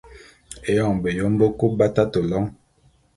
Éyoň 0.69 0.95
beyom 1.03 1.33
bekub 1.39 1.71
b’atate 1.77 2.19
lôň. 2.29 2.45